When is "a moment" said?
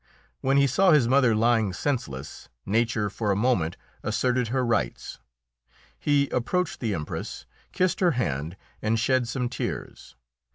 3.29-3.77